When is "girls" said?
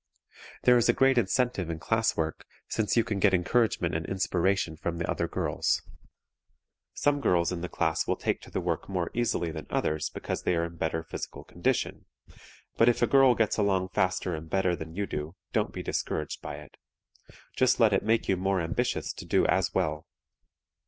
5.27-5.83, 7.21-7.51